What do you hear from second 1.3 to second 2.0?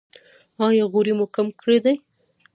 کم کړي دي؟